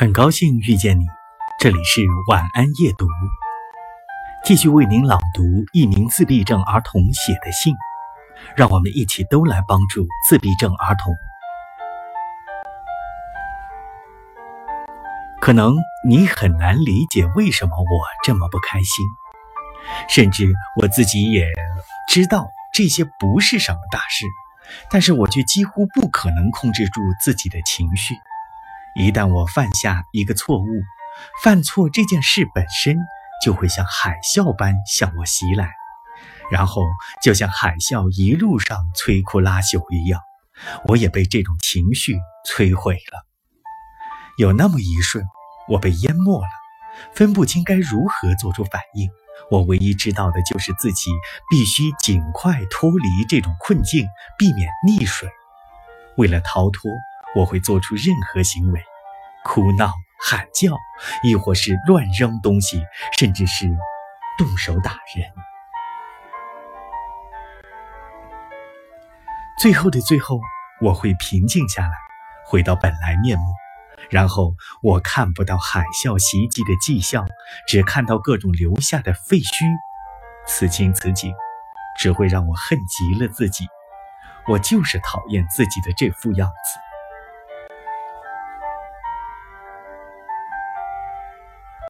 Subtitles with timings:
[0.00, 1.04] 很高兴遇见你，
[1.58, 3.06] 这里是晚安夜读，
[4.42, 5.42] 继续为您朗读
[5.74, 7.74] 一名自闭症儿童写的信，
[8.56, 11.14] 让我们一起都来帮助自闭症儿童。
[15.38, 15.76] 可能
[16.08, 19.04] 你很难理解为什么我这么不开心，
[20.08, 21.46] 甚至我自己也
[22.08, 24.24] 知道这些不是什么大事，
[24.88, 28.14] 但是我却几乎不可能控制住自己的情绪。
[28.96, 30.66] 一旦我犯下一个错误，
[31.42, 32.98] 犯错这件事本身
[33.44, 35.70] 就会像海啸般向我袭来，
[36.50, 36.82] 然后
[37.22, 40.20] 就像海啸一路上摧枯拉朽一样，
[40.86, 43.24] 我也被这种情绪摧毁了。
[44.38, 45.24] 有那么一瞬，
[45.68, 46.48] 我被淹没了，
[47.14, 49.08] 分不清该如何做出反应。
[49.50, 51.10] 我唯一知道的就是自己
[51.48, 55.28] 必须尽快脱离这种困境，避免溺水。
[56.16, 56.90] 为了逃脱。
[57.34, 58.82] 我会做出任何行为，
[59.44, 60.76] 哭闹、喊叫，
[61.22, 62.84] 亦或是乱扔东西，
[63.18, 63.66] 甚至是
[64.36, 65.30] 动手打人。
[69.60, 70.40] 最后的最后，
[70.80, 71.92] 我会平静下来，
[72.46, 73.44] 回到本来面目，
[74.08, 77.28] 然后我看不到海啸袭击的迹象，
[77.68, 79.64] 只看到各种留下的废墟。
[80.46, 81.32] 此情此景，
[81.98, 83.66] 只会让我恨极了自己。
[84.48, 86.89] 我就是讨厌自己的这副样子。